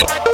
[0.00, 0.29] ¡Gracias!